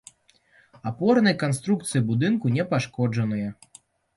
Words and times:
Апорныя 0.91 1.35
канструкцыі 1.45 2.01
будынка 2.09 2.53
не 2.59 2.67
пашкоджаныя. 2.73 3.49